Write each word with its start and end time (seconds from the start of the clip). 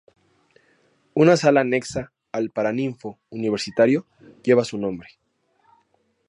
Una 1.23 1.35
sala 1.41 1.61
anexa 1.61 2.11
al 2.31 2.49
Paraninfo 2.49 3.19
universitario 3.29 4.07
lleva 4.41 4.65
su 4.65 4.79
nombre. 4.79 5.09